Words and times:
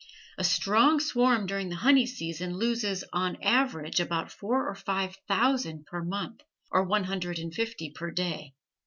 A 0.39 0.43
strong 0.43 0.99
swarm 0.99 1.45
during 1.45 1.69
the 1.69 1.75
honey 1.75 2.07
season 2.07 2.55
loses, 2.57 3.03
on 3.13 3.35
an 3.35 3.43
average, 3.43 3.99
about 3.99 4.31
four 4.31 4.67
or 4.67 4.73
five 4.73 5.15
thousand 5.27 5.85
per 5.85 6.03
month, 6.03 6.41
or 6.71 6.83
one 6.83 7.03
hundred 7.03 7.37
and 7.37 7.53
fifty 7.53 7.91
per 7.91 8.09
day. 8.09 8.55